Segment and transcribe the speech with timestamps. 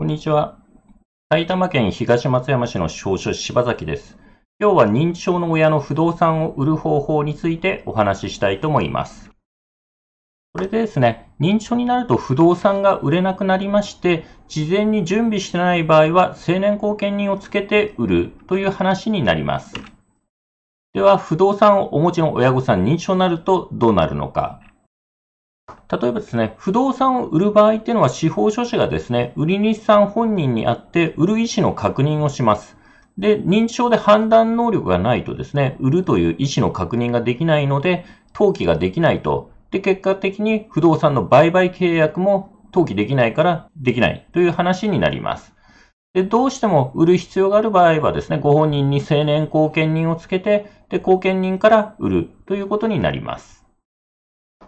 [0.00, 0.56] こんにちは。
[1.30, 4.16] 埼玉県東松山市の司法書柴崎です。
[4.58, 9.30] 今日は認知症の親の不動産を売る方法についてお話ししたいと思います。
[10.54, 19.74] これでですね、認知症になると不動産が売れなくなりまして、事前に準備してない場合は成年後見人をつけて売るという話になります。
[20.94, 24.62] では、不動産をお持ちの親御さん認知症になるとどうなるのか。
[25.90, 32.76] 例えばですね、不動産を売る場合っていうのは司法書士がですね、売り主さん本人にあって売る意思の確認をします。
[33.18, 39.50] で、認知症で判断能力がないとですね、売るという意思の確認ができないので、登記ができないと。
[39.70, 45.52] で、結果的に不動産の売買契約も登記できないからできないという話になります。
[46.12, 53.59] で、どうしても売る必要がある場合はですね、ご本人に青年後見人をつけて、で、後見人から売るということになります。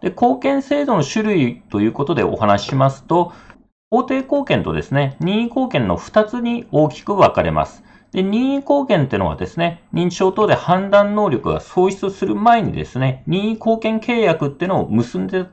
[0.00, 3.32] で、貢献制度の種類ということでお話ししますと、
[3.90, 7.82] 法定貢献とですね、任意貢献の2つに大きく分かれます。
[8.12, 15.46] で、任意貢献っていうのはですね、認知症等で判断能力が喪失する前にですね、任意貢献契約っていうのを結んで、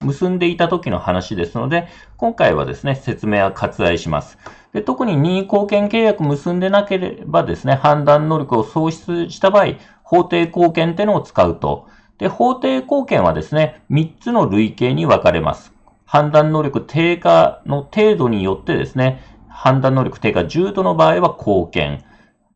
[0.00, 4.38] 結んでいた時の話ですので、今回はですね、説明は割愛します。
[4.72, 11.88] で特に任意貢献契約結んでなければですね、判断能力を喪失した場合、法定貢献っていうのを使うと。
[12.18, 15.72] で、法定貢献はですね、3つの類型に分かれます。
[16.04, 22.04] 判断能力低下の程度によってですね、判断能力低下重度の場合は貢献、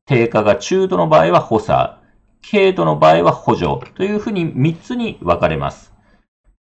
[0.07, 1.97] 低下が中度の場合は補佐、
[2.49, 5.93] 軽度の場合は補助というふうに3つに分かれます。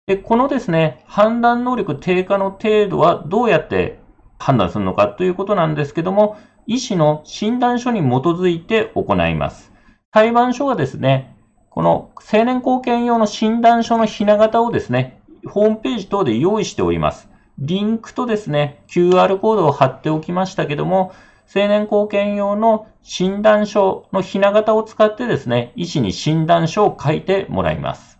[0.06, 4.00] で、このですね、判断能力低下の程度はどうやって
[4.38, 9.72] 判断するのかということなんですけども、医師の診断書に基づいて行います。
[10.12, 11.29] 裁判所はですね、
[11.70, 17.28] この青年後見用の診断書のひな形をですね、ホームページ等で用意しております。
[17.58, 21.12] リンクとですね、QR コードを貼っておきましたけども、
[21.54, 28.18] 青年後見用の診断書のひな形を使ってですね、医師に診断書を書いてもらいます。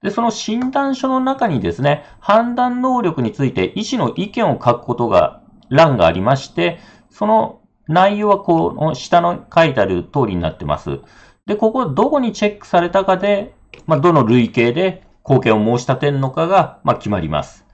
[0.00, 6.78] で、その診断書の中にですね、判断能力について医師の意見を書くことが、欄がありまして、
[7.10, 11.00] その内容はこの下の書いてある通りになってます。
[11.48, 13.54] で、ここどこにチェックされたかで、
[13.86, 17.64] まあ、どの類型で貢献を申し立てるのかが、まあ、決まります。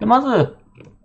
[0.00, 0.56] でまず、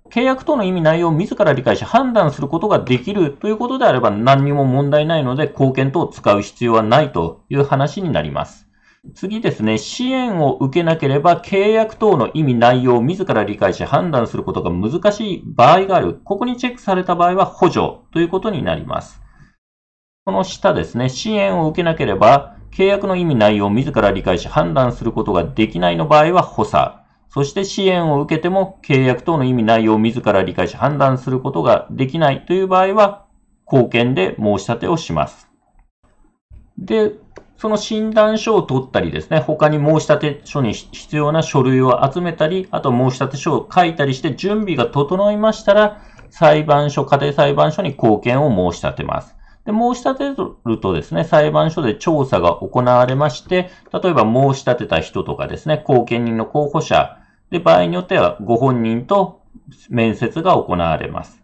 [0.10, 8.68] 契約等の意味内容を自ら理解し判断することができるということであれば何にも問題ないので貢献等を使う必要はないという話になります。
[9.14, 16.20] 次ですね、支援を受けなければ契約等の意味内容を自ら理解し判断することが難しい場合がある。
[16.24, 19.25] ここにチェックされた場合は補助ということになります。
[20.28, 26.94] この下ですね、支援を受けなければ、契約の意味内容を自ら理解し判断することができないの場合は補佐。
[27.30, 33.26] そして支援を受けても契約等の意味内容を自ら理解し判断することができないという場合は、
[33.72, 35.48] 貢献で申し立てをします。
[36.80, 37.12] で、
[37.58, 49.35] その診断書を取ったりですね、他に申し立て書に必要な書類を集めたり、あと申し立て書を書いたりして準備が整いましたら、裁判所、家庭裁判所に貢献を申し立てます。
[49.66, 57.18] で、申し立てるとですね、裁判所で調査が行われまして、例えば申し立てた人とかですね、後見人の候補者、
[57.50, 59.42] で、場合によってはご本人と
[59.90, 61.42] 面接が行われます。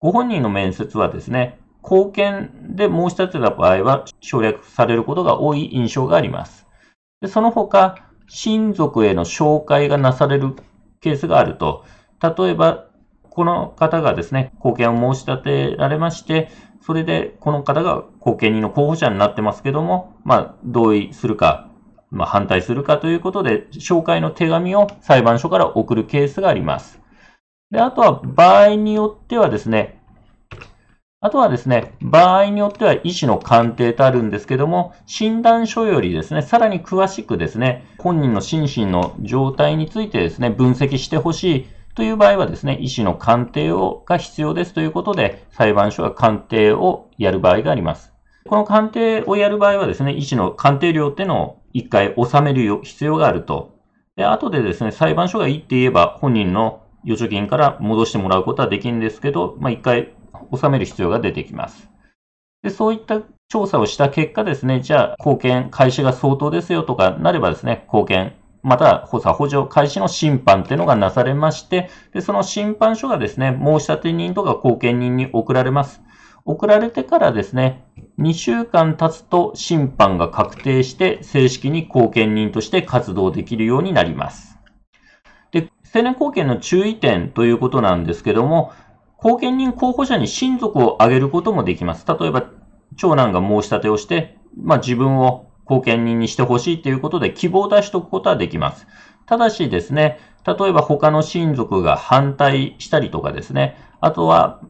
[0.00, 6.66] ご本人の面接はですね、後見で申し立てた場合は省略されることが多い印象があります。
[7.20, 10.54] でその他、親族への紹介がなされる
[11.00, 11.84] ケースがあると、
[12.22, 12.86] 例えば、
[13.30, 16.48] この方がですね、後見を申し立てられまして、
[16.84, 21.70] それで、この方が後見人の候補者になってますけども、まあ、同意するか、
[22.10, 27.00] まあ、反対するかということで、紹介の手紙を裁判所から送るケースがあります。
[27.70, 29.98] で、あとは、場合によってはですね、
[31.20, 48.12] あとはですね、場合によっては医師の鑑定とあるんですけども、診断書よりですね、さらに詳しくですね、本人の心身の状態についてですね、分析してほしいという場合はですね、医師の鑑定をが必要ですということで、裁判所が鑑定をやる場合があります。
[48.46, 53.78] この鑑定をやる場合はですね、医師の鑑定料っていうのを一回納める必要があると。
[54.16, 60.12] で、後でですね、裁判所がいいって言えば、本人の預貯金から戻してもらうことはできるんですけど、まあ、一回
[60.50, 61.88] 納める必要が出てきます。
[62.62, 68.32] で、そういった調査をした結果ですね、じゃあ、貢献開始が相当ですよとかなればですね、貢献
[68.64, 76.00] また、補佐補助開始の審判っていうのがなされまして、でその審判書がですね、申し立て人とか後見人に送られます。
[76.46, 77.84] 送られてからですね、
[78.18, 84.58] 2週間経つと審判が確定して正式に後見人として活動できるようになります。
[85.52, 88.72] で、青年後見の注意点ということなんですけども、
[89.18, 92.06] 後見人候補者に親族を挙げることもできます。
[92.06, 92.46] 例えば、
[92.96, 98.86] 長男が申し立てをして、まあ、自分を後見人にしてほしいということで希望を出しておくことはできます。
[99.26, 104.60] ただしですね、例えば他の親族が反対したりとかですね、あとは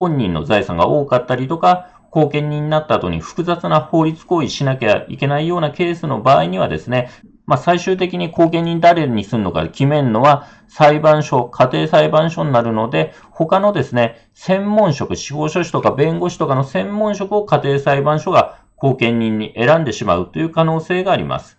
[0.00, 7.08] 本人の財産が多かったりとか、後見人になった後に複雑な法律行為しなきゃいけないようなケースの場合にはですね、
[7.46, 21.56] まあ、最終的に後見人誰にするのか決めるのは裁判所、家庭裁判所になるので、他のですね、専門職、司法書士とか弁護士とかの専門職を家庭裁判所が後見人に選んでしまうという可能性があります。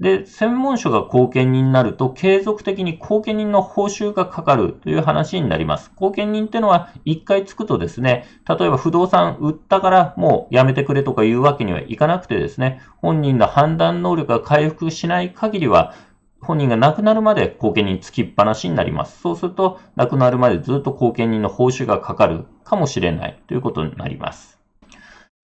[0.00, 5.92] で、専門書が後見人になると、継続的に後見人の報酬がかかるという話になります。
[5.96, 15.92] 後見人ってのは、一回つくとですね、例えば不動産売ったからもうやめてくれとかいうわけにはいかなくてですね、本人の判断能力が回復しない限りは、
[16.40, 19.20] 本人が亡くなるまで後見人つきっぱなしになります。
[19.20, 24.61] そうすると、亡くなるまでずっと後見人の報酬がかかるかもしれないということになります。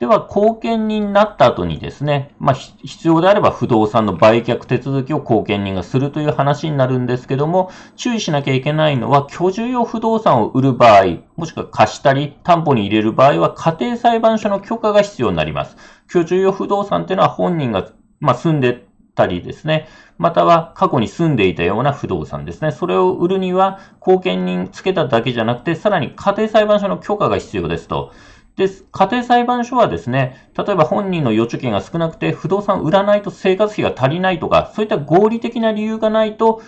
[0.01, 15.77] では、後見人になった後にですね、まあ、必要であれば不動産の売却手続きを後見人がするという話になるんですけども、注意しなきゃいけないのは、居住用不動産を売る場合、もしくは貸したり、担保に入れる場合は、家庭裁判所の許可が必要になります。
[16.09, 17.91] 居住用不動産っていうのは本人が、
[18.21, 18.87] まあ、住んで
[19.17, 22.71] たりですね、または過去に住んでいたような不動産ですね。
[22.71, 28.13] それを売るには、後見人つけただけじゃなくて、さらに家庭裁判所の許可が必要ですと。
[28.59, 36.61] です、家庭裁判所はですね、例えば本人の預貯金が少なくて不動産売らないと生活費が足りないとか、そういった合理的な理由がないと、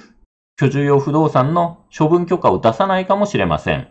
[0.57, 3.89] 居住用不動産の処分許可を出さないかもしれません。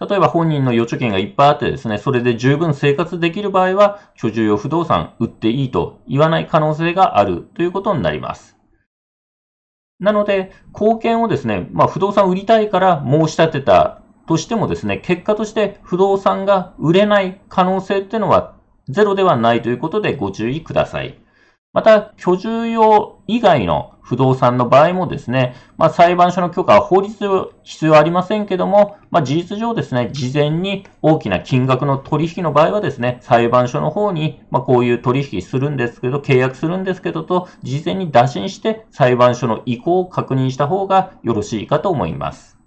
[0.00, 8.56] 例えば本人の預貯金がいっぱいあってですね、それで十分生活できる場合は、居住用不動産売っていいと言わない可能性があるということになります。
[10.00, 18.54] なので、貢献をですね、まあ不動産売りたいから申し立てたとしてもですね、結果として不動産が売れない可能性っていうのは
[18.88, 21.18] ゼロではないということでご注意ください。
[21.72, 42.58] また、居住用以外の不動産の場合もですね、まあ、裁判所の許可は法律上必要ありませんけども、まあ、事実上ですね、事前に大きな金額の取引の場合はですね、裁判所の方に、まあ、こういう取引するんですけど、契約するんですけどと、事前に打診して裁判所の意向を確認した方がよろしいかと思います。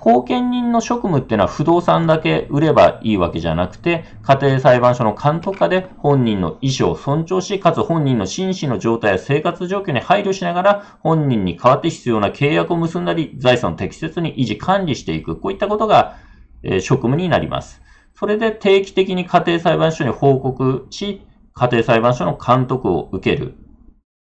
[0.00, 16.16] 後見人の職務っていうのは不動産だけ売ればいいわけじゃなくて、家庭裁判所の監督下で本人の意思を尊重し、かつ本人の心身の状態や生活状況に配慮しながら、本人に代わって必要な契約を結んだり、財産を適切に維持管理していく、こういったことが、
[16.62, 17.82] え、職務になります。
[18.14, 23.54] それで定期的に家庭裁判所に報告し、家庭裁判所の監督を受ける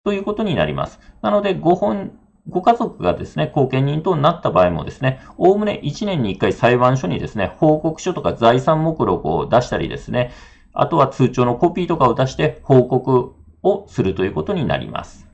[0.04, 1.00] ということになります。
[1.22, 2.12] なので、ご本
[2.48, 10.32] ご家族がですね、後見人となった場合もですね、おおむね1年に1回裁判所にですね、報告書とか財産目録を出したりですね、
[10.74, 15.26] あとは通帳のコピーとかを出して報告をするということになります。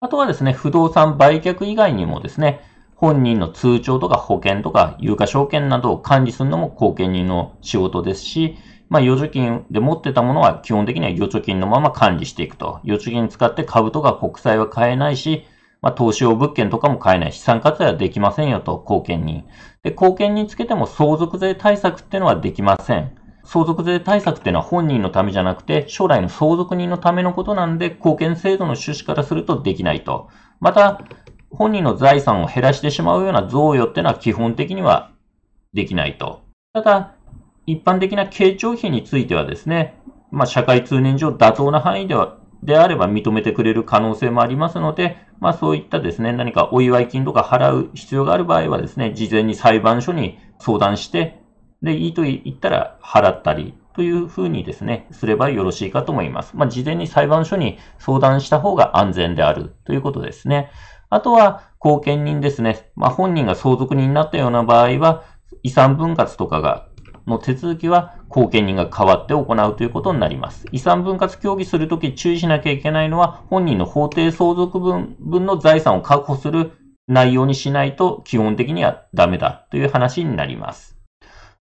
[0.00, 2.60] あとはですね、不動産売却以外にもですね、
[2.94, 8.56] 本人の通帳とか保険とか有価証券などを管理するのも後見人の仕事ですし、
[8.88, 12.80] まあ、預貯金で持ってたものは基本的には預貯金のまま管理していくと。
[12.84, 15.44] 預貯金使って株とか国債は買えないし、
[15.80, 17.32] まあ、投資用物件とかも買えない。
[17.32, 19.44] 資産活用はできませんよと、貢献人。
[19.82, 23.16] で、貢献につけても相続税対策っていうのはできません。
[23.44, 30.28] 相続税対策っていうのは本人のためじゃなくて、将来の相続人のためのことなんで、貢献制度の趣旨からするとできないと。
[30.60, 31.00] また、
[31.50, 35.12] 本人の財産を減らしてしまうような贈与っていうのは基本的には
[35.72, 36.42] できないと。
[36.72, 37.14] ただ、
[37.66, 51.40] 一般的な経徴費についてはですね、まあ、社会通念上妥当な範囲ではであれば認めてくれる可能性もありますので、まあそういったですね、何かお祝い金とか払う必要がある場合はですね、事前に裁判所に相談して、
[51.82, 56.56] で、いいと言ったら払ったりというふうにですね、すればよろしいかと思います。
[56.56, 60.70] まあ事前に裁判所に相談した方が安全であるということですね。
[61.10, 62.90] あとは、後見人ですね。
[62.96, 65.22] まあ本人が相続人になったような場合は、
[65.62, 66.87] 遺産分割とかが
[67.28, 70.66] の手続きは後見人が代わって行うということになります。
[70.72, 76.72] 遺産分割協議するとき注意しなきゃいけないのは、本人の法定相続分分の財産を確保する
[77.06, 80.98] 内容にしないと基本的にはダメだという話になります。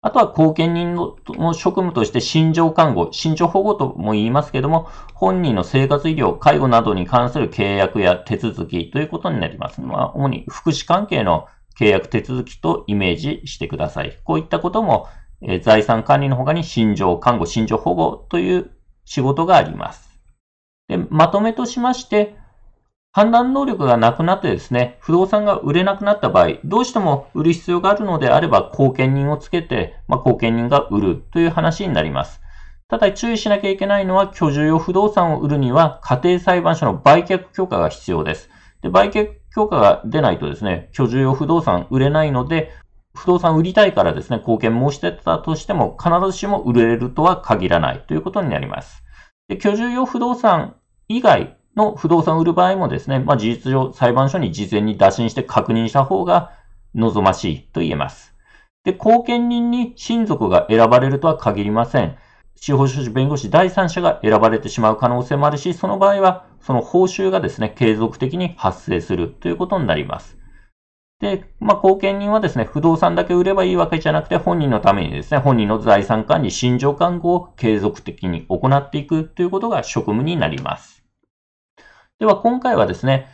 [0.01, 9.81] あとは後見人の職務として心情看護、心情保護とも言いますけども、本人の生活医療、介護などに関する契約や手続きということになります。
[9.81, 11.47] まあ、主に福祉関係の
[11.79, 14.17] 契約手続きとイメージしてください。
[14.23, 15.07] こういったことも
[15.41, 18.71] え財産管理の他に心情看護、心情保護という
[19.05, 20.19] 仕事があります。
[20.87, 22.35] でまとめとしまして、
[23.11, 32.41] 判断能力がなくなってですね、不動産が売れなくなった場合、どうしても売る必要があるのであれば、後見人をつけて、まあ、後見人が売るという話になります。
[32.89, 38.49] ただ注意しなきゃいけないのは、居住用不動産を売るには、家庭裁判所の売却許可が必要です。
[38.81, 42.71] で、売却許可が出ないとですね、居住用不動産売れないので、
[43.17, 49.03] 不動産売りたいからですね、貢献申してたとしても、必ずしも売れるとは限らないということになります。
[49.47, 50.75] で、居住用不動産
[51.07, 56.51] 以外の不動産を売る場合もですね、まあ、事実上裁判所に事前に打診して確認した方が
[56.93, 58.35] 望ましいと言えます。
[58.83, 62.17] で、後見人に親族が選ばれるとは限りません。
[62.55, 70.36] 司法書士弁護士第三者が選ばれてしまう可能性もあるし、その場合は、その報酬がですね、継続的に発生するということになります。
[71.19, 81.03] で、まあ、後見人はですね、不動産だけ売ればいいわけじゃなくて、本人のためにですね、本人の財産管理、心情看護を継続的に行っていくということが職務になります。
[82.19, 83.27] では、今回はですね、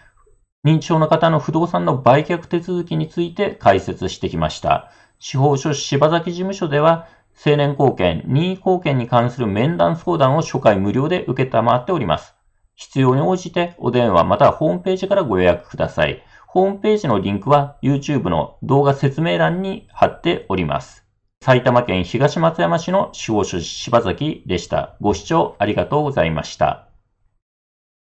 [0.65, 4.89] 認知症の方の不動産の売却手続きについて解説してきました。
[5.19, 7.07] 司法書士柴崎事務所では、
[7.45, 12.35] 青年貢献、任意貢献に関する面談相談を初回無料で受けたまっております。
[12.75, 16.23] 必要に応じてお電話またはホームページからご予約ください。
[16.53, 21.03] ホームページのリンクは YouTube の動画説明欄に貼っております。
[21.43, 24.95] 埼玉県東松山市の司法書士柴崎でした。
[25.01, 26.92] ご視聴ありがとうございました。